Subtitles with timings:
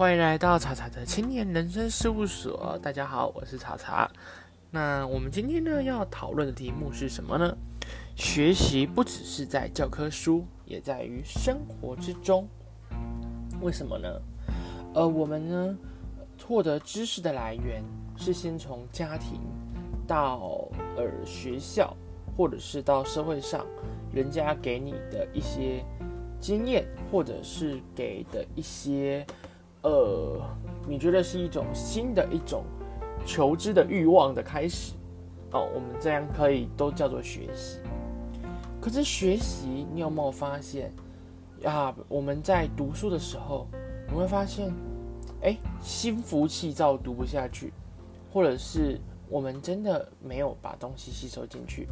[0.00, 2.78] 欢迎来到茶茶的青年人生事务所。
[2.82, 4.10] 大家好，我是茶茶。
[4.70, 7.54] 那我们今天呢要讨论的题目是什么呢？
[8.16, 12.48] 学习不只是在教科书，也在于生活之中。
[13.60, 14.08] 为什么呢？
[14.94, 15.76] 呃，我们呢
[16.46, 17.84] 获得知识的来源
[18.16, 19.38] 是先从家庭
[20.06, 21.94] 到呃学校，
[22.38, 23.66] 或者是到社会上，
[24.14, 25.84] 人家给你的一些
[26.40, 29.26] 经验，或者是给的一些。
[29.82, 30.38] 呃，
[30.86, 32.64] 你觉得是一种新的一种
[33.24, 34.92] 求知的欲望的开始
[35.52, 35.66] 哦？
[35.74, 37.78] 我们这样可以都叫做学习。
[38.78, 40.92] 可是学习，你有没有发现
[41.64, 41.94] 啊？
[42.08, 43.66] 我们在读书的时候，
[44.06, 44.70] 你会发现，
[45.40, 47.72] 哎，心浮气躁，读不下去，
[48.32, 51.88] 或者是我们真的没有把东西吸收进去。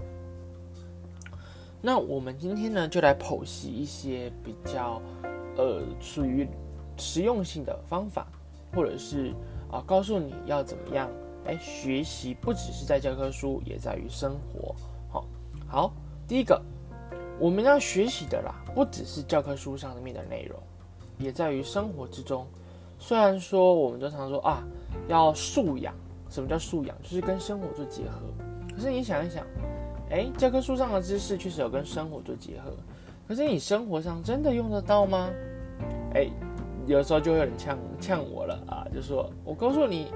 [1.81, 5.01] 那我们今天呢，就来剖析一些比较
[5.57, 6.47] 呃属于。
[6.99, 8.27] 实用性的方法，
[8.75, 9.33] 或者是
[9.71, 11.09] 啊，告诉你要怎么样
[11.47, 14.75] 哎学习，不只是在教科书，也在于生活。
[15.11, 15.25] 好，
[15.67, 15.93] 好，
[16.27, 16.61] 第一个，
[17.39, 20.59] 我们要学习的啦，不只是教科书上面的内容，
[21.19, 22.47] 也在于生活之中。
[22.99, 24.63] 虽然说我们都常说啊，
[25.07, 25.95] 要素养，
[26.29, 26.97] 什么叫素养？
[27.03, 28.21] 就是跟生活做结合。
[28.75, 29.47] 可是你想一想，
[30.11, 32.73] 哎，教科书上的知识确实有跟生活做结合，
[33.29, 35.31] 可是你生活上真的用得到吗？
[36.15, 36.29] 哎。
[36.89, 40.07] 有时候就会有人呛呛我了啊，就说我告诉你，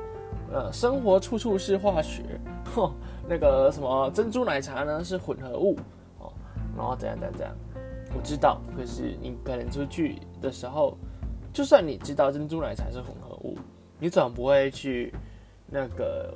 [0.50, 2.22] 呃，生活处处是化学，
[2.74, 2.90] 嚯，
[3.28, 5.76] 那个什么珍珠奶茶呢是混合物
[6.18, 6.32] 哦，
[6.74, 7.54] 然后怎样怎样怎样，
[8.16, 10.96] 我知道，可是你可能出去的时候，
[11.52, 13.54] 就算你知道珍珠奶茶是混合物，
[13.98, 15.12] 你总不会去
[15.66, 16.32] 那个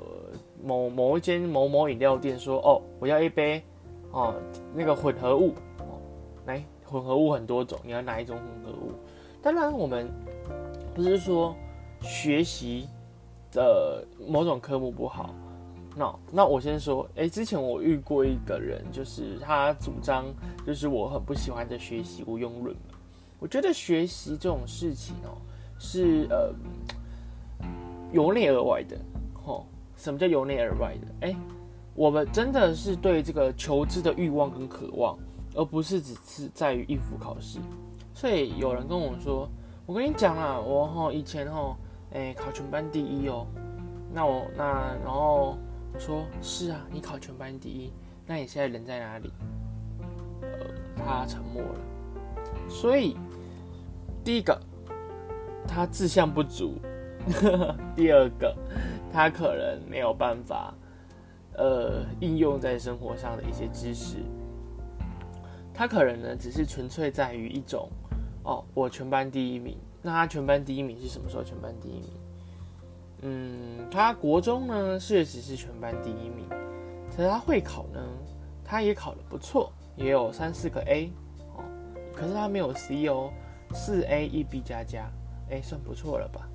[0.62, 3.62] 某某一间某某饮料店说哦，我要一杯
[4.11, 4.34] 哦
[4.74, 5.97] 那个混合物哦，
[6.45, 8.92] 来混合物很多种，你要哪一种混合物？
[9.41, 10.07] 当然我们。
[10.96, 11.55] 不是说
[12.01, 12.89] 学习
[13.52, 15.34] 的某种科目不好，
[15.95, 20.24] 那那我先说，哎，之前我遇过一个人，就是他主张，
[20.67, 22.74] 就是我很不喜欢的学习无用论。
[23.39, 25.36] 我觉得学习这种事情哦，
[25.79, 26.51] 是呃
[28.11, 28.96] 由内而外的，
[29.35, 31.27] 吼，什么叫由内而外的？
[31.27, 31.36] 哎，
[31.95, 35.14] 我们真的是对这个求知的欲望跟渴望，
[35.55, 37.58] 而不是只是在于应付考试。
[38.14, 39.46] 所以有人跟我说。
[39.86, 41.77] 我跟你讲啦，我哈以前哈，
[42.13, 43.47] 哎考全班第一哦，
[44.13, 44.64] 那我那
[45.05, 45.57] 然后
[45.97, 47.92] 说是啊，你考全班第一，
[48.27, 49.33] 那你现在人在哪里？
[50.42, 50.48] 呃，
[50.97, 51.79] 他沉默了。
[52.69, 53.17] 所以
[54.24, 54.61] 第一个，
[55.69, 56.73] 他志向不足；
[57.95, 58.57] 第二个，
[59.13, 60.74] 他可能没有办法
[61.55, 64.17] 呃应用在生活上的一些知识，
[65.73, 67.89] 他可能呢只是纯粹在于一种。
[68.46, 69.77] 哦，我全班第一名。
[70.01, 71.42] 那他全班第一名是什么时候？
[71.42, 72.11] 全班第一名，
[73.23, 76.48] 嗯，他国中呢确实是全班第一名。
[77.11, 78.01] 可是他会考呢，
[78.64, 81.11] 他也考得不错，也有三四个 A
[81.56, 81.64] 哦。
[82.14, 83.33] 可是他没有 C 哦，
[83.74, 85.11] 四 A 一 B 加加，
[85.51, 86.48] 哎，算不错了吧？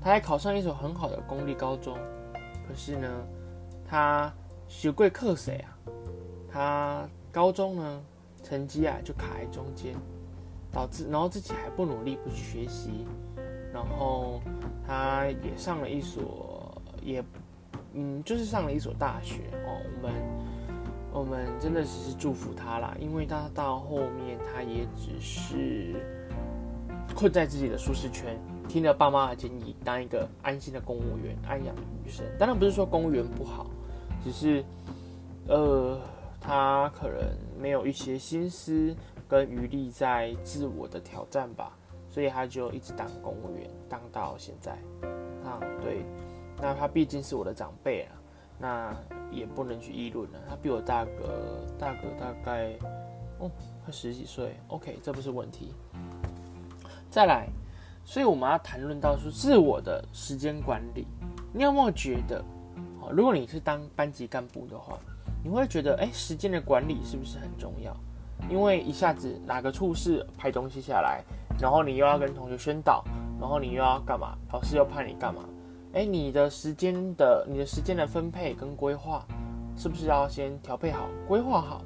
[0.00, 1.96] 他还考上一所很好的公立高中。
[2.66, 3.08] 可是呢，
[3.88, 4.32] 他
[4.66, 5.78] 学贵课谁啊？
[6.50, 8.02] 他高中呢
[8.42, 9.94] 成绩啊就卡在中间。
[10.72, 13.06] 导致，然后自己还不努力，不去学习，
[13.72, 14.40] 然后
[14.86, 17.24] 他也上了一所，也，
[17.94, 19.80] 嗯，就是上了一所大学哦。
[19.94, 20.14] 我们，
[21.12, 25.94] 我们真的只是祝福他啦，因为他到后面他也只是
[27.14, 28.38] 困在自己的舒适圈，
[28.68, 32.24] 听了爸妈的建议，当一个安心的公务员，安养余生。
[32.38, 33.66] 当然不是说公务员不好，
[34.22, 34.62] 只是，
[35.48, 35.98] 呃，
[36.38, 37.16] 他可能
[37.58, 38.94] 没有一些心思。
[39.28, 41.76] 跟余力在自我的挑战吧，
[42.08, 44.70] 所以他就一直当公务员，当到现在。
[45.44, 46.04] 啊，对，
[46.62, 48.12] 那他毕竟是我的长辈啊，
[48.56, 48.96] 那
[49.32, 50.38] 也不能去议论了。
[50.48, 52.78] 他比我大个大个大概
[53.40, 53.50] 哦，
[53.84, 54.54] 快十几岁。
[54.68, 55.74] OK，这不是问题。
[57.10, 57.48] 再来，
[58.04, 61.04] 所以我们要谈论到说自我的时间管理。
[61.52, 62.44] 你有没有觉得，
[63.00, 64.96] 好，如果你是当班级干部的话，
[65.46, 67.96] 你会觉得，哎，时间的管理是不是很重要？
[68.50, 71.22] 因为一下子哪个处室拍东西下来，
[71.56, 73.04] 然后你又要跟同学宣导，
[73.40, 74.36] 然后你又要干嘛？
[74.52, 75.44] 老师又派你干嘛？
[75.92, 79.24] 哎，你的时间的你的时间的分配跟规划，
[79.76, 81.80] 是不是要先调配好、规划好？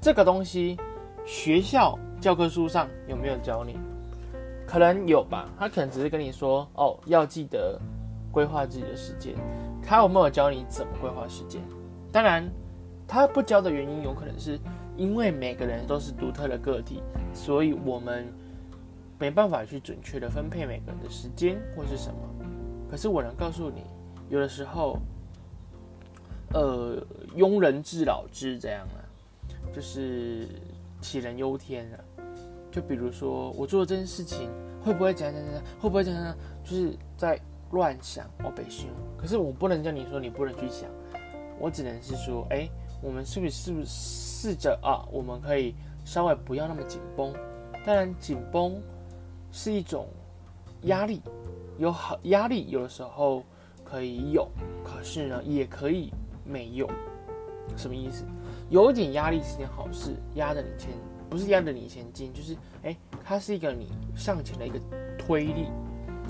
[0.00, 0.76] 这个东西
[1.24, 3.78] 学校教科书上有没有教你？
[4.66, 7.80] 可能有吧，他可能只是跟你说哦，要记得
[8.32, 9.32] 规划自己的时间。
[9.80, 11.62] 他有没有教你怎么规划时间？
[12.10, 12.44] 当然，
[13.06, 14.58] 他不教的原因有可能是。
[14.98, 17.02] 因为每个人都是独特的个体，
[17.34, 18.32] 所以我们
[19.18, 22.18] 没办法去准确的分配每个人的时间或是什么。
[22.90, 23.82] 可是我能告诉你，
[24.30, 24.98] 有的时候，
[26.54, 26.96] 呃，
[27.36, 29.04] 庸人自扰之这样啊，
[29.70, 30.48] 就是
[31.02, 32.00] 杞人忧天啊。
[32.70, 34.48] 就比如说，我做这件事情
[34.82, 37.38] 会不会怎样怎样，会不会怎样，就是在
[37.72, 38.88] 乱想我被凶。
[39.18, 40.88] 可是我不能叫你说你不能去想，
[41.58, 42.66] 我只能是说，哎，
[43.00, 47.32] 我们是不是试着啊，我们可以稍微不要那么紧绷。
[47.84, 48.80] 当然，紧绷
[49.52, 50.08] 是一种
[50.82, 51.20] 压力，
[51.78, 53.44] 有好压力，有的时候
[53.84, 54.48] 可以有，
[54.84, 56.12] 可是呢，也可以
[56.44, 56.88] 没有。
[57.76, 58.24] 什么意思？
[58.70, 60.90] 有一点压力是件好事，压着你前。
[61.28, 64.80] 不是压着你前进，就是哎，它是一个你向前的一个
[65.18, 65.66] 推力。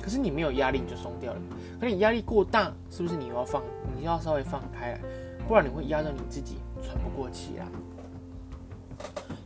[0.03, 1.41] 可是你没有压力，你就松掉了。
[1.79, 3.63] 可是你压力过大，是不是你要放？
[3.95, 5.01] 你要稍微放开来，
[5.47, 7.67] 不然你会压着你自己喘不过气来。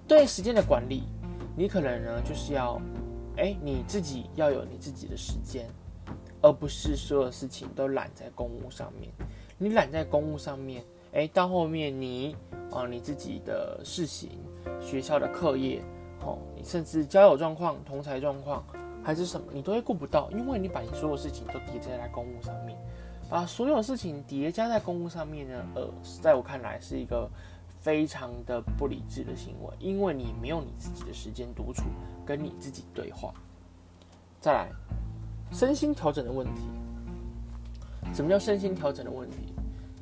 [0.06, 1.05] 对时间的管理，
[1.56, 2.81] 你可能呢就是要，
[3.37, 5.69] 哎，你自己要有你自己的时间，
[6.43, 9.11] 而不是所有事情都揽在公务上面。
[9.58, 12.35] 你揽在公务上面，哎，到后面你
[12.70, 14.31] 啊你自己的事情。
[14.79, 15.82] 学校的课业，
[16.20, 18.62] 哦，你甚至交友状况、同财状况，
[19.03, 22.79] 还是什么，你都会顾不到，因为你把你所有事情都叠加在公务上面，
[23.31, 25.88] 把所有事情叠加在公务上面呢，呃，
[26.21, 27.31] 在我看来是一个
[27.79, 31.85] 非常的不理智的行为，因为你没有你自己的时间独处，
[32.27, 33.32] 跟你自己对话。
[34.41, 34.69] 再来，
[35.53, 36.62] 身心调整的问题，
[38.12, 39.55] 什么叫身心调整的问题？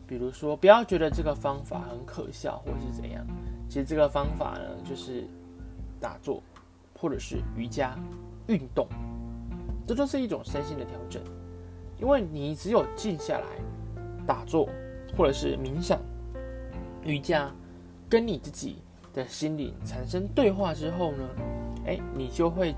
[0.06, 3.26] 比如说，不要觉得这个方法很可笑，或者是怎样。
[3.68, 5.28] 其实这个方法呢，就是
[6.00, 6.42] 打坐，
[6.98, 7.94] 或者是瑜伽
[8.46, 8.88] 运动，
[9.86, 11.22] 这都是一种身心的调整。
[12.00, 13.46] 因为你只有静下来
[14.26, 14.68] 打坐，
[15.16, 16.00] 或者是冥想、
[17.04, 17.50] 瑜伽，
[18.08, 18.76] 跟你自己
[19.12, 21.28] 的心灵产生对话之后呢，
[21.86, 22.74] 哎，你就会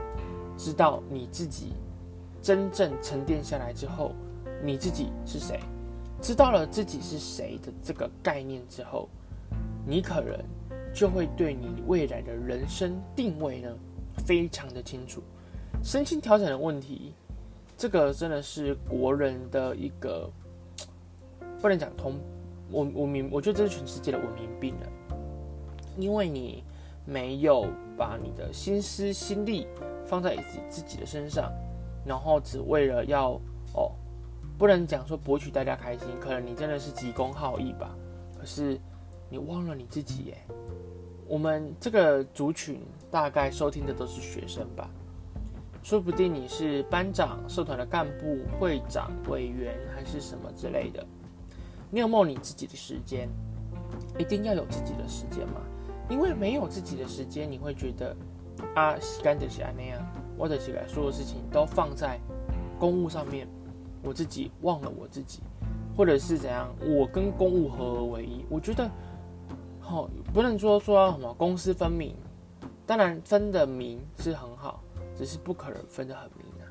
[0.57, 1.73] 知道你自己
[2.43, 4.13] 真正沉淀下来之后，
[4.63, 5.61] 你自己是谁。
[6.21, 9.09] 知道了自己是谁的这个概念之后，
[9.87, 10.39] 你可能。
[10.93, 13.69] 就会对你未来的人生定位呢，
[14.27, 15.23] 非常的清楚。
[15.85, 17.15] 身心调整的问题，
[17.81, 20.31] 这个真的是国人的一个
[21.63, 22.21] 不能讲通
[22.73, 24.87] 文文明，我觉得这是全世界的文明病了。
[25.97, 26.63] 因为你
[27.07, 27.67] 没有
[27.97, 29.67] 把你的心思心力
[30.05, 31.51] 放在自自己的身上，
[32.05, 33.41] 然后只为了要
[33.73, 33.93] 哦，
[34.59, 37.97] 不能讲说博取大家开心，可能你真的是急公好义吧，
[38.39, 38.79] 可是
[39.31, 40.37] 你忘了你自己耶。
[41.27, 44.91] 我们这个族群大概收听的都是学生吧，
[45.83, 51.05] 说不定你是班长、社团的干部、会长、委员还是什么之类的。
[51.91, 53.29] 你有没有你自己的时间？
[54.19, 55.61] 一定要有自己的时间嘛？
[56.09, 58.15] 因为没有自己的时间，你会觉得
[58.75, 60.01] 啊，干得起来那样，
[60.37, 62.19] 我得起来，所有事情都放在
[62.79, 63.49] 公务上面，
[64.03, 65.41] 我自己忘了我自己，
[65.97, 68.89] 或者是怎样，我跟公务合而为一，我觉得。
[69.93, 72.15] 哦，不能说说什么公私分明，
[72.87, 74.81] 当然分的明是很好，
[75.21, 76.67] 只是不可能分得很明啊，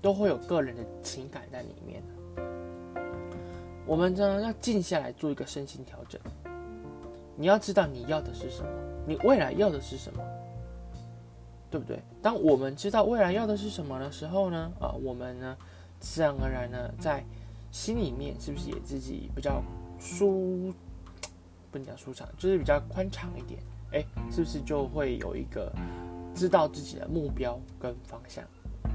[0.00, 2.02] 都会有个人的情感在里面。
[3.84, 6.18] 我们呢要静下来做一个身心调整，
[7.36, 8.70] 你要知道你要的是什么，
[9.06, 10.24] 你未来要的是什么，
[11.70, 12.00] 对不对？
[12.22, 15.54] 当我们知道未来要的是什么的时候呢，啊，我们呢
[16.00, 17.22] 自然而然呢在
[17.70, 19.62] 心里面是不是也自己比较
[20.00, 20.72] 舒？
[21.70, 23.60] 不能讲舒畅，就是比较宽敞一点，
[23.92, 25.70] 哎，是不是就会有一个
[26.34, 28.44] 知道自己的目标跟方向？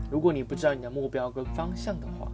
[0.10, 2.32] 如果你不知道你的目标跟方向的话，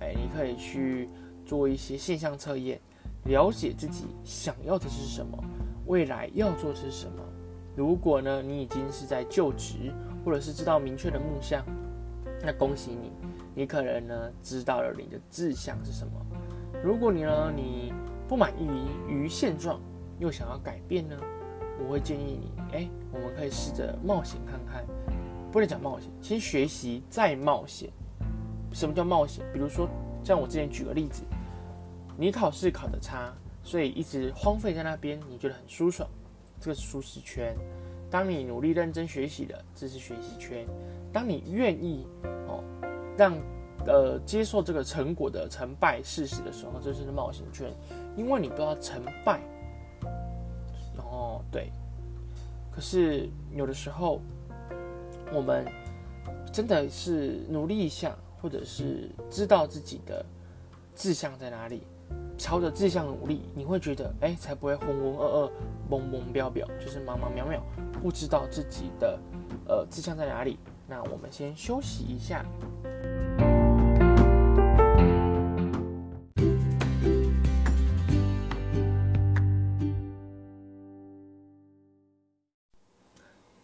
[0.00, 1.08] 哎，你可以去
[1.44, 2.80] 做一些现象测验，
[3.24, 5.38] 了解自己想要的是什么，
[5.86, 7.22] 未来要做的是什么。
[7.76, 9.92] 如果呢，你已经是在就职，
[10.24, 11.62] 或者是知道明确的目标，
[12.42, 13.12] 那恭喜你，
[13.54, 16.12] 你可能呢知道了你的志向是什么。
[16.82, 17.92] 如果你呢，你
[18.26, 18.66] 不满意
[19.08, 19.80] 于现状，
[20.18, 21.16] 又想要改变呢？
[21.84, 24.84] 我会建议你，哎，我们可以试着冒险看看。
[25.50, 27.90] 不能讲冒险，先学习再冒险。
[28.72, 29.44] 什么叫冒险？
[29.52, 29.88] 比如说，
[30.22, 31.22] 像我之前举个例子，
[32.16, 33.32] 你考试考得差，
[33.64, 36.08] 所以一直荒废在那边，你觉得很舒爽，
[36.60, 37.56] 这个是舒适圈。
[38.08, 40.64] 当你努力认真学习的，这是学习圈。
[41.12, 42.06] 当你愿意
[42.46, 42.62] 哦，
[43.16, 43.34] 让
[43.86, 47.72] 呃接受这个成果的成败事实的时候，这是冒险圈。
[48.16, 49.40] 因为你不知道成败，
[51.50, 51.70] 对。
[52.72, 54.20] 可是有的时候，
[55.32, 55.66] 我们
[56.52, 60.24] 真的是努力一下，或者是知道自己的
[60.94, 61.82] 志向在哪里，
[62.38, 65.50] 朝着志向努力，你会觉得，哎，才不会浑浑噩噩、
[65.90, 67.60] 懵懵标标，就是茫茫渺渺，
[68.00, 69.18] 不知道自己的
[69.66, 72.44] 呃志向在哪里，那我们先休息一下。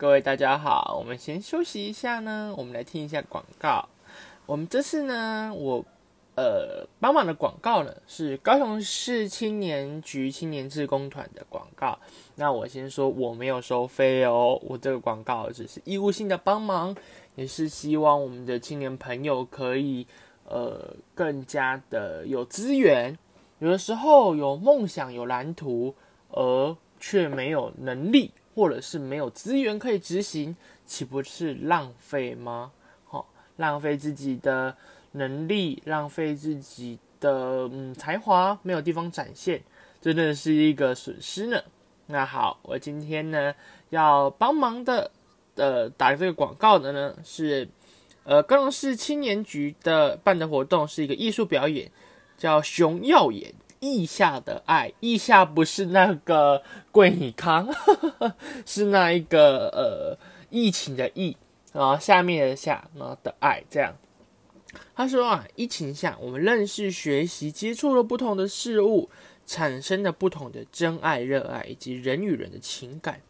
[0.06, 3.88] 各位大家好，我们先休息一下呢，我们来听一下广告。
[4.46, 5.84] 我们这次呢，我
[6.36, 11.98] 呃帮忙的广告呢是高雄市青年局青年志工团的广告。
[12.36, 16.94] 那我先说我没有收费哦，我这个广告只是义务性的帮忙，
[17.34, 20.06] 也是希望我们的青年朋友可以
[20.44, 23.18] 呃更加的有资源。
[23.58, 25.92] 有的时候有梦想有蓝图，
[26.30, 28.30] 而却没有能力。
[28.56, 32.72] 或者是没有资源可以执行，岂不是浪费吗？
[33.04, 34.74] 好，浪费自己的
[35.12, 39.62] 能力，浪费自己的嗯才华，没有地方展现，
[40.00, 41.60] 真的是一个损失呢。
[42.06, 43.54] 那好，我今天呢
[43.90, 45.10] 要帮忙的
[45.56, 47.68] 呃打这个广告的呢是
[48.24, 51.90] 呃高雄市青年局的办的活动，是一个艺术表演，
[52.38, 53.52] 叫熊耀眼。
[53.80, 57.68] 意下的爱，意下不是那个桂尼康，
[58.66, 60.18] 是那一个呃
[60.50, 61.36] 疫情的疫
[61.72, 63.94] 啊，下面的下然后的爱这样。
[64.94, 69.08] 他说啊，疫情下我们认识、学习、接触了不同的事物，
[69.46, 73.20] 产生了不同的真爱、热爱以及人与人的情感，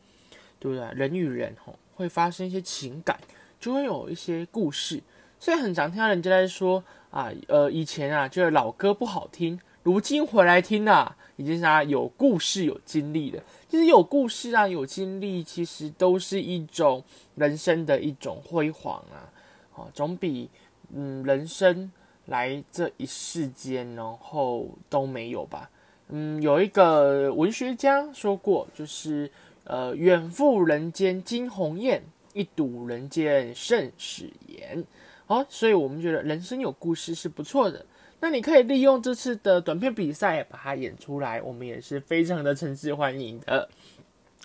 [0.59, 0.87] 对不对？
[0.95, 3.19] 人与人吼会发生一些情感，
[3.61, 5.03] 就会有一些故事。
[5.39, 9.61] 所以很常听到人家在说啊，呃，以前啊，就是老歌不好听。
[9.87, 13.41] 如今回来听啊，已经是啊有故事、有经历的。
[13.69, 17.05] 其实有故事啊，有经历，其实都是一种
[17.37, 19.31] 人生的一种辉煌啊。
[19.77, 20.51] 哦，总比
[20.93, 21.89] 嗯人生
[22.25, 25.71] 来这一世间，然后都没有吧。
[26.09, 29.31] 嗯，有一个文学家说过，就是
[29.63, 32.03] 呃远赴人间惊鸿雁，
[32.33, 34.83] 一睹人间盛世颜。
[35.29, 37.85] 哦，所以我们觉得人生有故事是不错的。
[38.21, 43.69] 那你可以利用这次的短片比赛把它演出来，我们也是非常的诚挚欢迎的。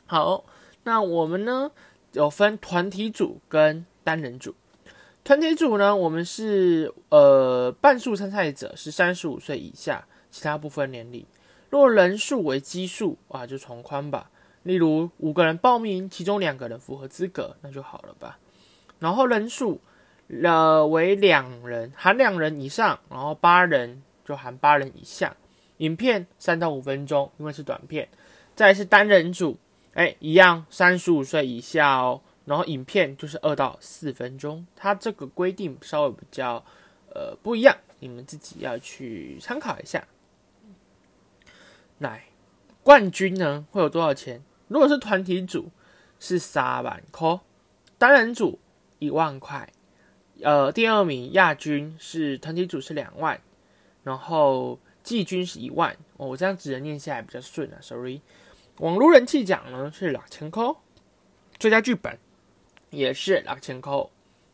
[0.07, 0.43] 好，
[0.83, 1.71] 那我们呢
[2.13, 4.55] 有分团体组跟单人组。
[5.23, 11.23] 团体组呢，我们是呃半数参赛者是三十五岁以下，其他不分年龄。
[11.69, 14.31] 若人数为奇数啊，就从宽吧。
[14.63, 18.39] 例如五个人报名，其中两个人符合资格，那就好了吧。
[18.97, 19.79] 然后人数。
[20.31, 25.35] 了为两人，含两人以上，然后八人就含八人以下。
[25.77, 28.07] 影片三到五分钟，因为是短片。
[28.55, 29.57] 再是单人组，
[29.93, 32.21] 哎，一样三十五岁以下哦。
[32.45, 36.63] 然后影片就是二到四分钟，它这个规定稍微比较
[37.13, 40.07] 呃不一样，你们自己要去参考一下。
[41.99, 42.23] 来，
[42.83, 44.41] 冠军呢会有多少钱？
[44.67, 45.69] 如果是团体组
[46.19, 47.39] 是三万块，
[47.97, 48.59] 单人组
[48.99, 49.67] 一万块。
[50.43, 53.39] 呃，第二名亚军是团体组是两万，
[54.03, 55.95] 然后季军是一万。
[56.17, 58.21] 哦，我这样直接念下来比较顺啊，sorry。
[58.77, 60.77] 网络人气奖呢是两千扣，
[61.59, 62.17] 最佳剧本
[62.89, 64.09] 也是两千扣。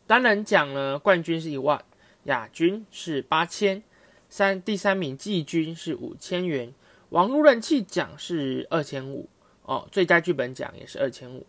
[0.06, 1.82] 单人奖呢，冠军是一万，
[2.24, 3.82] 亚军是八千，
[4.28, 6.74] 三第三名季军是五千元。
[7.10, 9.28] 网络人气奖是二千五
[9.62, 11.46] 哦，最佳剧本奖也是二千五，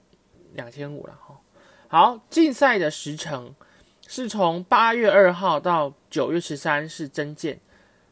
[0.54, 1.38] 两千五了哈。
[1.90, 3.54] 好，竞赛的时程。
[4.12, 7.60] 是从八月二号到九月十三是真件，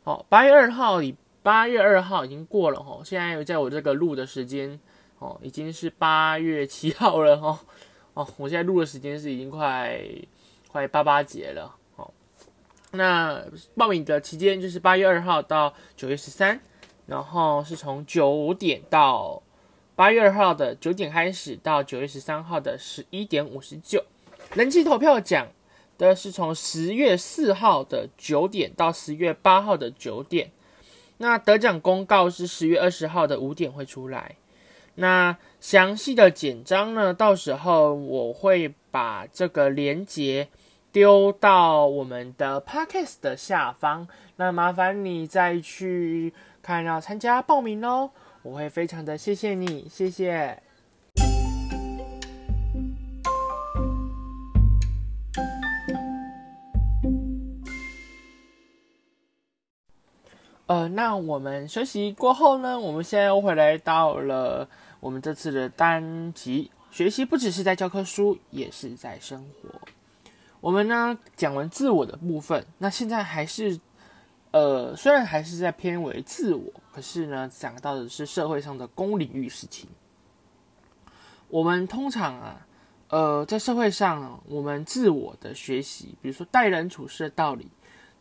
[0.04, 4.80] 哦，八月二号已八月二号已经过了哈，现在在我这个录的时间
[5.18, 7.60] 哦，已经是八月七号了哈，
[8.14, 10.00] 哦，我现在录的时间是已经快
[10.72, 12.14] 快八八节了，哦，
[12.92, 13.44] 那
[13.76, 16.62] 报名的期间就是八月二号到九月十三，
[17.08, 19.42] 然后是从九点到
[19.96, 24.06] 八月二号的九点开始到九月十三号的十一点五十九，
[24.54, 25.48] 人气投票奖。
[25.98, 30.52] 的是从十月四号的九点到十月八号的九点，
[31.18, 34.36] 那得奖公告是十月二十号的五点会出来。
[34.96, 40.48] 那详细的简章呢，到时候我会把这个链接
[40.92, 48.10] 丢到我们的 podcast 的下方，那麻烦你再去看要参加报名哦，
[48.42, 50.62] 我会非常的谢谢你，谢谢。
[60.68, 64.68] 呃，那我们休息过后呢，我们现在又回来到了
[65.00, 66.70] 我们这次的单集。
[66.92, 69.70] 学习不只是在教科书，也是在生活。
[70.60, 73.80] 我们呢讲完自我的部分，那现在还是
[74.52, 79.90] 呃，虽然还是在偏为自我，可是呢讲到的是社会上的公领域事情。
[81.48, 82.68] 我们通常啊，
[83.08, 87.70] 呃，在社会上，我们自我的学习，比如说待人处事的道理，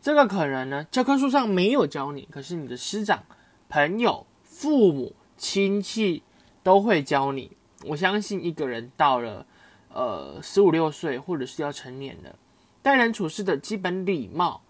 [0.01, 3.23] 这个可能呢，教科书上没有教你，可是你的师长、
[3.69, 6.23] 朋友、父母、亲戚
[6.63, 7.55] 都会教你。
[7.85, 9.45] 我相信一个人到了
[9.93, 12.35] 呃十五六岁，或者是要成年了，
[12.81, 14.61] 待人处事的基本礼貌，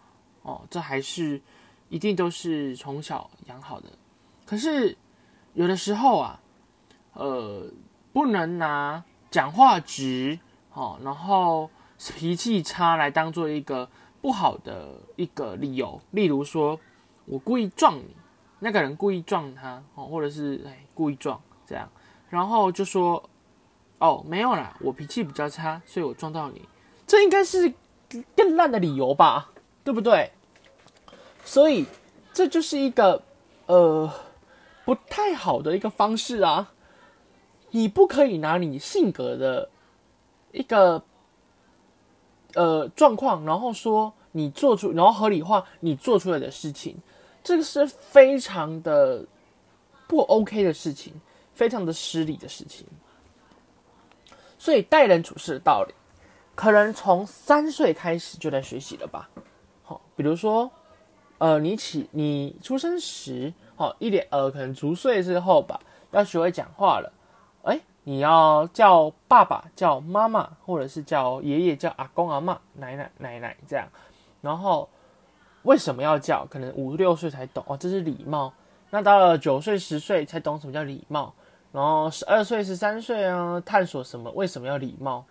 [0.41, 1.41] 哦，这还是
[1.89, 3.89] 一定都是从小养好的。
[4.46, 4.98] 可是
[5.53, 6.39] 有的时候啊，
[7.13, 7.72] 呃，
[8.12, 9.03] 不能拿。
[9.29, 10.39] 讲话直，
[10.72, 11.69] 哦，然后
[12.15, 13.88] 脾气差来当做一个
[14.27, 16.01] 不好的一个理由。
[16.12, 16.77] 例如说，
[17.24, 18.13] 我故意撞你，
[18.60, 21.89] 那个人故意撞他，哦，或者是哎故意撞这样，
[22.29, 23.24] 然后就说，
[24.00, 26.62] 哦，没有啦，我脾气比较差，所以我撞到你。
[27.07, 27.74] 这应该是
[28.36, 29.50] 更烂的理由吧，
[29.86, 30.34] 对不对？
[31.46, 31.86] 所以
[32.34, 33.24] 这就是一个
[33.67, 34.12] 呃
[34.84, 36.74] 不太好的一个方式啊。
[37.72, 39.69] 你不可以拿你性格的
[40.51, 41.01] 一个
[42.55, 46.98] 呃状况，然后说你做出，然后合理化你做出来的事情，
[47.43, 49.25] 这个是非常的
[50.07, 51.13] 不 OK 的事情，
[51.53, 52.86] 非常的失礼的事情。
[54.60, 55.93] 所以待人处事的道理，
[56.55, 59.29] 可能从三岁开始就在学习了吧。
[59.84, 60.69] 好，比如说，
[61.38, 65.79] 呃，你起你出生时，好一点呃，可能足岁之后吧，
[66.12, 67.13] 要学会讲话了。
[67.63, 73.88] 哎，你要叫爸爸、叫妈妈，或者是叫爷爷、叫阿公、阿妈、奶奶、奶奶这样。
[74.48, 74.88] 然后
[75.63, 76.46] 为什么要叫？
[76.46, 78.54] 可能五六岁才懂哦，这是礼貌。
[78.89, 81.34] 那到了九岁、十岁才懂什么叫礼貌。
[81.74, 85.25] 然后十二岁、十三岁啊，探索什么为什么要礼貌。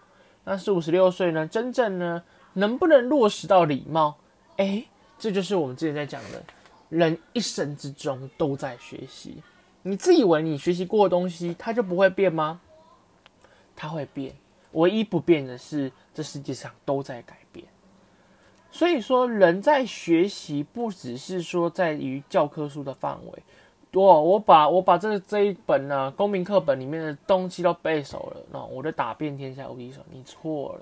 [0.44, 1.46] 那十五、十六岁呢？
[1.46, 4.14] 真正呢，能不能落实到礼貌？
[4.58, 4.84] 哎，
[5.18, 6.42] 这就是我们之前在讲的，
[6.90, 9.42] 人一生之中都在学习。
[9.80, 12.60] 你自以为你学习过的东西，它就不会变吗？
[13.74, 14.36] 它会变，
[14.72, 17.38] 唯一不变的是这世界上都在改。
[18.76, 23.42] 所以说，人在学习不只是说在于教科书的范围。
[23.94, 30.02] 我我把我把这这一本呢公民课本里面的东西都背熟了，那我就打遍天下无敌手。
[30.10, 30.80] 你错了，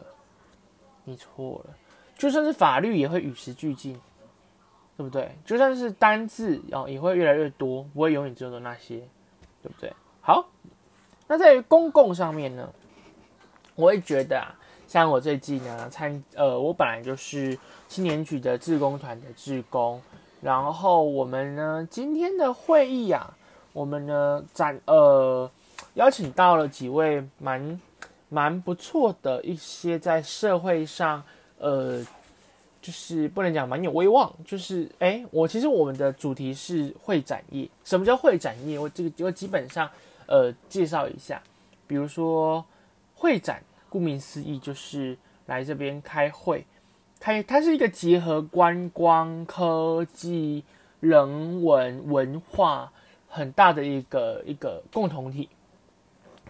[1.05, 1.75] 你错了，
[2.19, 3.97] 就算是法律也会与时俱进。
[4.97, 5.29] 对不对？
[5.45, 8.99] 就算是单字哦，也会越来越多，不会永远只有那些，
[9.61, 9.93] 对不对？
[10.21, 10.47] 好，
[11.27, 12.73] 那在于公共上面呢，
[13.75, 14.55] 我会觉得啊，
[14.95, 20.01] 像我最近呢参呃，我本来就是青年局的志工团的志工，
[20.41, 23.37] 然后我们呢今天的会议啊，
[23.73, 25.51] 我们呢展呃
[25.95, 27.81] 邀请到了几位蛮
[28.29, 31.21] 蛮不错的一些在社会上
[31.59, 32.01] 呃。
[32.81, 37.67] 就是不能讲蛮有威望，就是哎，我其实我们的主题是会展业。
[37.83, 38.79] 什么叫会展业？
[38.79, 39.89] 我这个就基本上
[40.27, 41.43] 呃介绍一下。
[41.87, 42.63] 比如说
[43.15, 43.63] 会展，
[43.95, 46.67] 顾名思义就是来这边开会，
[47.21, 50.65] 开它是一个结合观光、科技、
[50.99, 52.93] 人文、文化
[53.29, 55.49] 很大的一个一个共同体。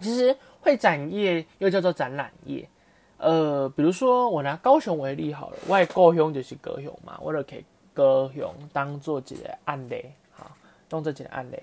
[0.01, 2.67] 其实会展业又叫做展览业。
[3.17, 10.49] 呃，比如说我拿高雄为例好了，外高雄就是高雄嘛，我就可以高雄当做一个案例，好，
[10.89, 11.59] 当做一个案例。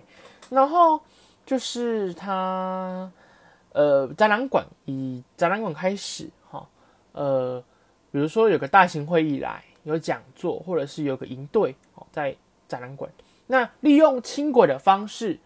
[0.49, 1.01] 然后
[1.45, 3.11] 就是它，
[3.73, 6.67] 呃，展览馆以展览馆开始，哈，
[7.13, 7.63] 呃，
[8.11, 12.37] 比如说有个大型会议来，有讲座，或者是有个营队，哦，在
[12.69, 13.11] 展览馆，
[13.47, 15.39] 那利用轻轨的方式，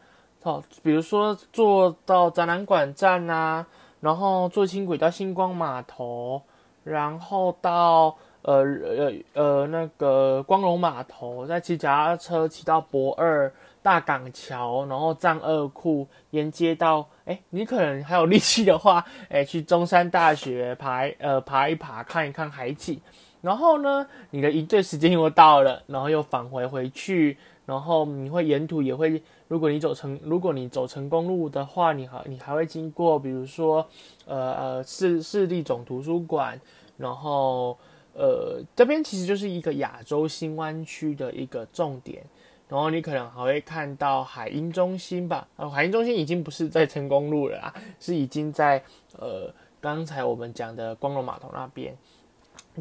[0.42, 3.66] 哦，比如说坐到展览馆站啊。
[3.98, 6.40] 然后坐轻轨到星光码头，
[6.84, 13.52] 然后到呃呃呃那个光荣码头，再骑脚踏车骑到博二
[13.86, 23.00] 大港桥，然后藏二库沿街到哎，你可能还有力气的话， 哎去中山大学爬呃爬一爬看一看海景，
[23.40, 29.22] 然后呢你的一队时间又到了，然后又返回回去，然后你会沿途也会。
[29.46, 33.86] 如果你走成，如果你走成公路的话，你还你还会经过，比如说，
[34.26, 36.60] 呃呃市市立总图书馆，
[36.96, 37.78] 然后
[38.14, 42.24] 呃这边其实就是一个亚洲新湾区的一个重点，
[42.68, 48.82] 然后你可能还会看到海鹰中心吧，啊海鹰中心已经不是在成功路了啊，是已经在
[49.18, 51.96] 呃刚才我们讲的光荣码头那边，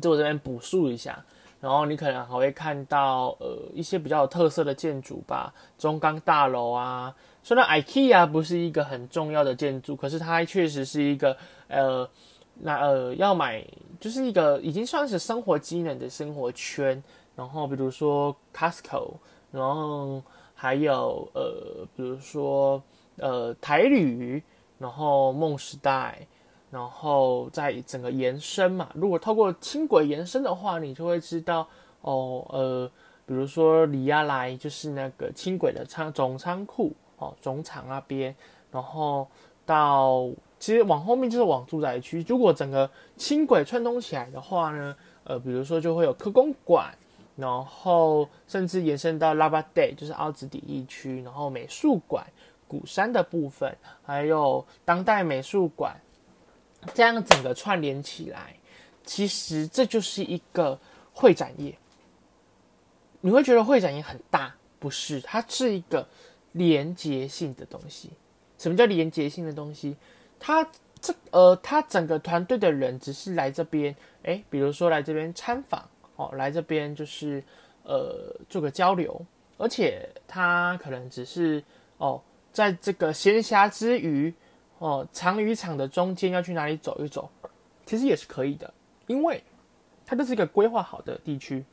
[0.01, 1.23] 就我这边补述一下。
[1.61, 7.15] 然后你可能还会看到呃一些比较有特色的建筑吧，中钢大楼啊。
[7.41, 11.35] 虽然 IKEA 不是一个很重要的建筑，可是它确实是一个
[11.67, 12.07] 呃
[12.61, 13.65] 那呃要买
[13.99, 17.01] 就是一个已经算是生活机能的生活圈。
[17.35, 19.13] 然后比如说 Costco，
[19.55, 20.21] 然后
[20.53, 22.83] 还有呃比如说
[23.17, 24.43] 呃台旅，
[24.77, 26.27] 然后梦时代。
[26.71, 28.89] 然后在整个延伸嘛。
[28.95, 31.65] 如果透过轻轨延伸的话，你就会知道
[32.01, 32.91] 哦，呃，
[33.25, 38.35] 比如说里亚来就是那个轻轨的仓总仓库哦，总厂那边，
[38.71, 39.25] 然后
[39.65, 40.27] 到
[40.59, 42.25] 其实往后面就是往住宅区。
[42.27, 46.93] 如果整个轻轨串通起来的话呢，呃，比如说就会有科工馆。
[47.35, 52.25] 然后甚至延伸到拉巴 day，就是奥兹底地区，然后美术馆、
[52.67, 55.99] 鼓山的部分，还有当代美术馆，
[56.93, 58.55] 这样整个串联起来，
[59.03, 60.79] 其实这就是一个
[61.13, 61.77] 会展业。
[63.19, 65.19] 你会觉得会展业很大，不是？
[65.19, 66.07] 它是一个
[66.53, 68.11] 连接性的东西。
[68.57, 69.97] 什么叫连接性的东西？
[70.39, 70.65] 它
[71.01, 75.89] 这呃，它整个团队的人只是来这边，诶，比如说来这边参访。
[76.17, 77.43] 哦，来这边就是
[77.83, 79.19] 呃做个交流，
[79.57, 81.61] 而且他可能只是
[81.97, 82.21] 哦，
[82.53, 84.33] 在这个闲暇之余，
[84.79, 87.29] 哦长渔场的中间要去哪里走一走，
[87.85, 88.73] 其实也是可以的，
[89.07, 89.43] 因为
[90.05, 91.65] 它就是一个规划好的地区，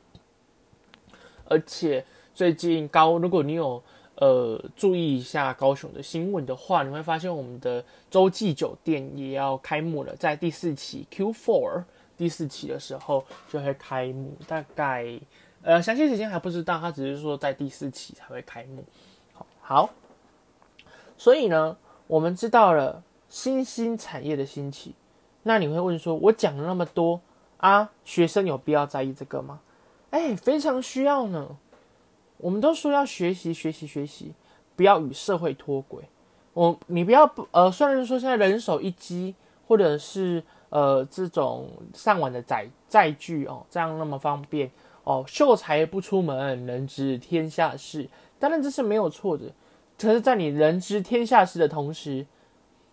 [1.44, 3.80] 而且最近高，如果你有
[4.16, 11.84] 呃注意一下高雄的新闻的话，你会发现我们的洲际酒店也要开幕了，在第四期 Q Four。
[12.22, 15.04] 第四期的时候就会开幕，大概
[15.60, 18.84] 呃详细时间还不知道，他只是说在第四期才会开幕。
[19.60, 19.90] 好，
[21.18, 24.94] 所以呢，我们知道了新兴产业的兴起，
[25.42, 27.20] 那你会问说，我讲了那么多
[27.56, 29.58] 啊，学生有必要在意这个吗？
[30.10, 31.56] 哎，非常需要呢。
[32.36, 34.32] 我们都说要学习学习学习，
[34.76, 36.04] 不要与社会脱轨。
[36.52, 39.34] 我你不要不呃，虽然说现在人手一机，
[39.66, 40.44] 或者是。
[40.72, 44.70] 呃，这种上网的载载具哦，这样那么方便
[45.04, 45.22] 哦。
[45.28, 48.08] 秀才不出门，能知天下事。
[48.38, 49.44] 当然这是没有错的。
[49.98, 52.26] 可是，在你人知天下事的同时，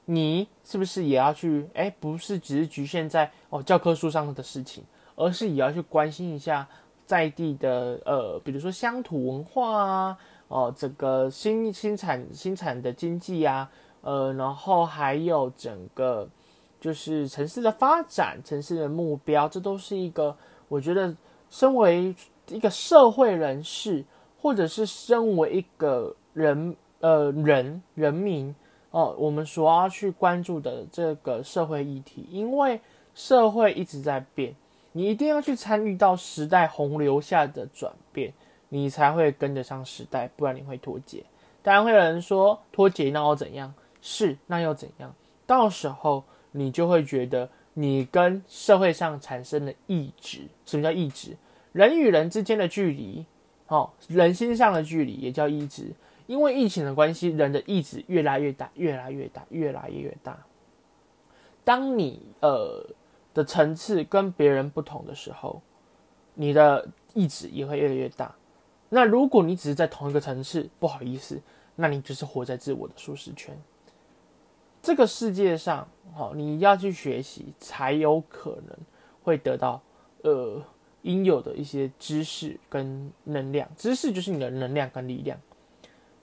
[0.03, 1.69] 你是不是也要去？
[1.73, 4.83] 哎，不是只是局限在哦教科书上的事情，
[5.15, 6.67] 而是也要去关心一下
[7.05, 10.17] 在地的呃，比如说乡土文化啊，
[10.49, 16.27] 哦，这个新新产新产的经济啊，呃，然后还有整个。
[16.79, 20.35] 就是城市的发展，城市的目标，这都是一个
[20.69, 21.13] 我觉得，
[21.49, 22.15] 身为
[22.47, 24.05] 一个社会人士，
[24.41, 28.55] 或者是身为一个人呃人人民
[28.91, 32.79] 哦，我们所要去关注的这个社会议题，因为
[33.13, 34.55] 社会一直在变，
[34.93, 38.31] 你一定要去参与到时代洪流下的转变，
[38.69, 41.25] 你才会跟得上时代，不然你会脱节。
[41.61, 43.73] 当然会有人说脱节那又怎样？
[44.01, 45.13] 是那又怎样？
[45.45, 46.23] 到时候。
[46.51, 50.41] 你就会觉得你跟社会上产生了意志。
[50.65, 51.35] 什么叫意志？
[51.71, 53.25] 人与人之间的距离，
[53.67, 55.91] 哦，人心上的距离也叫意志。
[56.25, 60.38] 因为疫情的关系，人的意志越来越大，越来越大，越来越大。
[61.63, 62.85] 当你呃
[63.33, 65.62] 的层次跟别人不同的时候，
[66.35, 68.35] 你的意志也会越来越大。
[68.89, 71.39] 那如果你只是在同一个层次，不好意思，
[71.75, 73.55] 那你就是活在自我的舒适圈。
[74.89, 78.75] 这个世界上，好，你要去学习，才有可能
[79.21, 79.80] 会得到
[80.23, 80.60] 呃
[81.04, 83.69] 应有的一些知识跟能量。
[83.78, 85.39] 知识就是你的能量跟力量。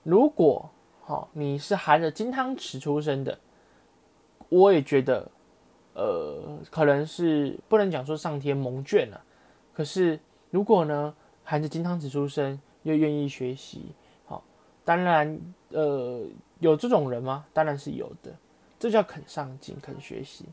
[0.03, 3.39] 如果好，你是含着金汤匙出生的，
[4.49, 5.31] 我也觉得，
[5.93, 9.23] 呃，可能是不能讲说上天蒙眷了。
[9.73, 10.19] 可是
[10.51, 13.93] 如果呢，含着金汤匙出生又愿意学习，
[14.25, 14.43] 好，
[14.83, 16.25] 当然，呃，
[16.59, 17.45] 有这种人吗？
[17.53, 18.35] 当然是有的。
[18.79, 20.45] 这叫肯上进、肯学习。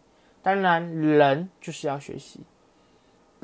[0.42, 2.40] 当然，人就是要学习。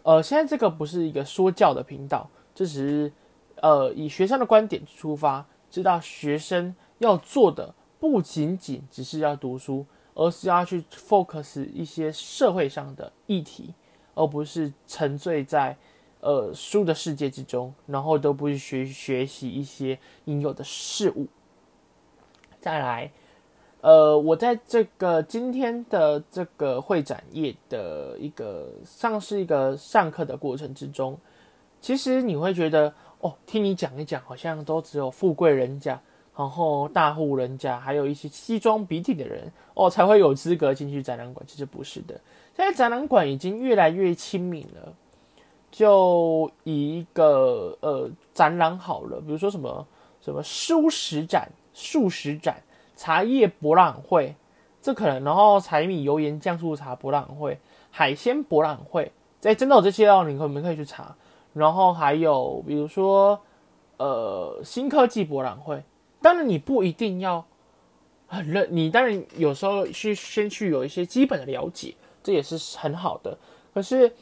[0.03, 3.13] 呃，现在这个不是一个说教的频道，这只是
[3.57, 13.75] 呃以学生的观点出发，知道学生要做的不仅仅只是要读书，而是要去 focus 一些社会上的议题，
[14.15, 15.77] 而不是沉醉在
[16.21, 21.29] 呃书的世界之中，然后都不去学学习一些应有的事物。
[22.61, 23.11] 再来。
[23.83, 31.17] 呃，我在这个今天的这个会展业的一个上是一个上课的过程之中，
[31.81, 35.99] 其实你会觉得哦，听你讲一讲，好像都只有富贵人家，
[36.37, 41.43] 然后大户人家，还有一些西装笔挺的人哦，才会有资格进去展览馆。
[41.49, 42.21] 其实不是的，
[42.55, 44.93] 现在展览馆已经越来越亲民了。
[45.71, 49.87] 就以一个呃展览好了，比如说什么
[50.21, 52.63] 什么素食展、素食展。
[53.01, 54.37] 茶叶博览会，
[54.83, 57.59] 这可能，然后柴米油盐酱醋茶博览会，
[57.91, 59.11] 海鲜博览会，
[59.41, 61.17] 在真的有这些哦，你可你们可以去查。
[61.55, 63.41] 然后还有比如说，
[63.97, 65.83] 呃，新科技博览会，
[66.21, 67.43] 当然你不一定要
[68.27, 73.39] 很认，你当然有时候去先去有一些基本的了解，这也是很好的。
[73.73, 74.13] 可是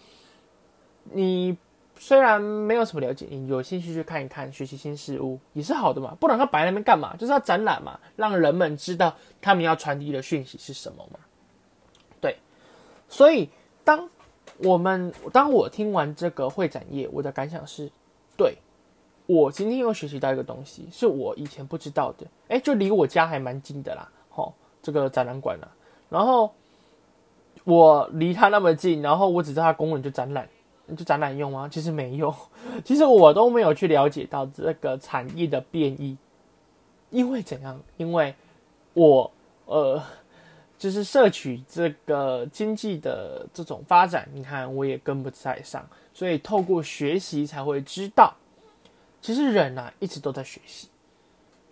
[1.02, 1.58] 你
[1.98, 6.16] 虽然没有什么了解，你有兴趣去看一看，学习新事物也是好的嘛。
[6.20, 7.16] 不然他摆那边干嘛？
[7.16, 11.18] 就是要展览嘛，让人们知道他们要传递的讯息是什么嘛。
[12.20, 12.36] 对，
[13.08, 13.50] 所以
[13.84, 14.08] 当
[14.58, 17.90] 我们当我听完这个会展业，我的感想是，
[18.36, 18.56] 对。
[19.26, 22.26] 我今天又学习到一个东西，是我以前不知道的。
[22.48, 25.68] 哎，就离我家还蛮近的啦，吼，这个展览馆啦。
[26.08, 26.54] 然后
[27.64, 30.48] 我离它那么近，然后我只知道它功能就展览，
[30.96, 31.68] 就展览用吗？
[31.70, 32.34] 其实没有，
[32.84, 36.16] 其实我都没有去了解到这个产业的变异。
[37.10, 37.80] 因为怎样？
[37.96, 38.34] 因为
[38.92, 39.30] 我
[39.64, 40.02] 呃，
[40.78, 48.34] 就是摄取这个经济的这种发展，你看我也跟不在上，所以透过学习才会知道。
[49.20, 50.88] 其实人呐，一直都在学习。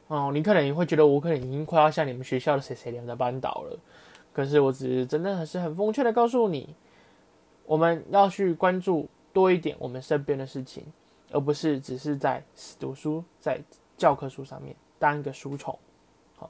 [0.09, 3.79] 哦，你可能也会觉得我可能已经快要像你们学校的谁谁两的班导了。
[4.33, 6.75] 可是我只是真的是很风趣的告诉你，
[7.67, 10.85] 我们要去关注多一点我们身边的事情，
[11.31, 12.43] 而不是只是在
[12.81, 13.61] 读书在
[13.97, 15.79] 教科书上面当一个书虫。
[16.37, 16.49] 好，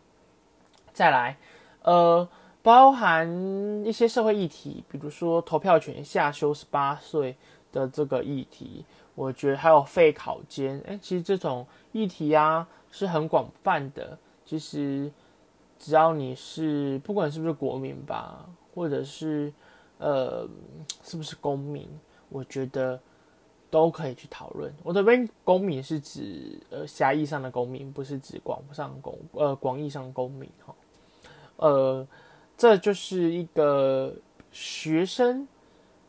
[0.92, 1.36] 再来，
[1.82, 2.28] 呃，
[2.62, 3.26] 包含
[3.84, 7.36] 一些社会议题，比如说投票权下修十八岁
[7.72, 8.84] 的这个议题。
[9.14, 14.18] 我觉得还有废考监，哎，其实这种议题啊是很广泛的。
[14.44, 15.10] 其实
[15.78, 19.50] 只要你是不管是不是国民吧，或者是
[19.98, 20.48] 呃
[21.02, 21.88] 是不是公民，
[22.28, 23.00] 我觉得
[23.70, 24.72] 都可以去讨论。
[24.82, 30.74] 我这边公民是指呃狭义上的公民，不是指广上公呃广义上公民哈。
[31.56, 32.06] 呃，
[32.56, 34.14] 这就是一个
[34.52, 35.46] 学生。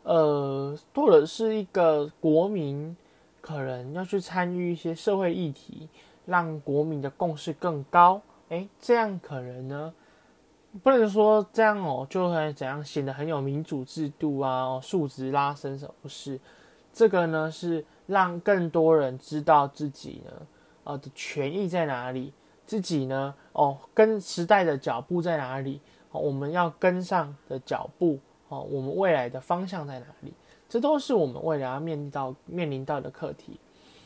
[0.04, 2.95] 呃，或者是一个国民，
[3.41, 5.89] 可能要去参与一些社会议题，
[6.26, 8.21] 让国民的共识更高。
[8.47, 9.93] 哎，这样可能呢，
[10.83, 15.93] 不能说这样哦，就会怎样显得很有民主制度啊，哦，数值拉升什么？
[16.01, 16.39] 不是，
[16.93, 20.31] 这个呢是让更多人知道自己呢，
[20.83, 22.33] 呃的权益在哪里，
[22.65, 28.19] 自己呢，哦，跟时代的脚步在哪里，我们要跟上的脚步。
[28.49, 30.33] 哦，我们未来的方向在哪里？
[30.69, 33.59] 这都是我们未来要面临到面临到的课题。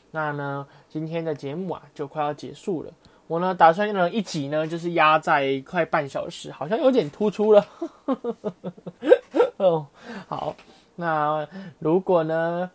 [0.09, 2.91] 那呢，今天的节目啊，就快要结束了。
[3.31, 7.65] 我呢，打算呢一集呢，就是压在快半小时，好像有点突出了。
[9.55, 9.87] 哦，
[10.27, 10.53] 好。
[10.97, 11.47] 那
[11.79, 12.69] 如果呢，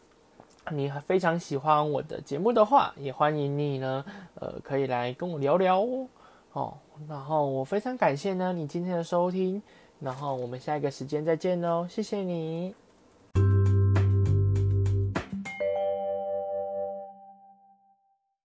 [0.71, 4.03] 你非常喜欢我的节目的话，也欢迎你呢，
[4.41, 6.09] 呃，可以来跟我聊聊哦。
[6.55, 9.63] 哦，然后我非常感谢呢，你今天的收听。
[10.01, 12.75] 然后我们下一个时间再见喽，谢谢你。